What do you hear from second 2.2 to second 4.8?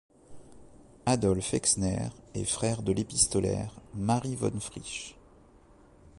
est frère de l'épistolaire Marie von